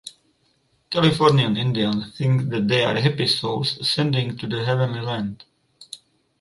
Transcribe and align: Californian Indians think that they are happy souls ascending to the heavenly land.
Californian 0.89 1.55
Indians 1.55 2.17
think 2.17 2.49
that 2.49 2.67
they 2.67 2.83
are 2.83 2.95
happy 2.99 3.27
souls 3.27 3.77
ascending 3.77 4.35
to 4.35 4.47
the 4.47 4.65
heavenly 4.65 4.99
land. 4.99 5.45